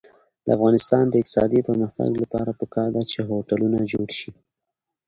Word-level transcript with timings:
د 0.45 0.47
افغانستان 0.57 1.03
د 1.09 1.13
اقتصادي 1.21 1.59
پرمختګ 1.69 2.09
لپاره 2.23 2.51
پکار 2.59 2.89
ده 2.95 3.01
چې 3.11 3.19
هوټلونه 3.29 3.79
جوړ 3.91 4.07
شي. 4.19 4.31